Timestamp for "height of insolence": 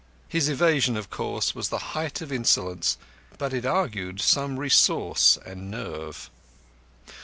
1.93-2.97